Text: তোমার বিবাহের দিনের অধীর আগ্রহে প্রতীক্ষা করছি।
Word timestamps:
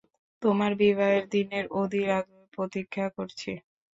তোমার 0.41 0.71
বিবাহের 0.79 1.25
দিনের 1.33 1.65
অধীর 1.79 2.07
আগ্রহে 2.11 2.51
প্রতীক্ষা 2.55 3.05
করছি। 3.17 3.51